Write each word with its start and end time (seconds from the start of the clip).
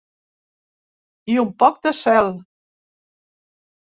I 1.33 1.37
un 1.43 1.51
poc 1.65 1.79
de 1.89 1.93
cel. 2.01 2.33